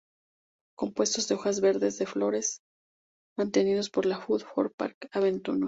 [0.75, 2.61] Compuestos de hojas verdes y de flores,
[3.37, 5.59] mantenidos por la "Fund for Park Avenue".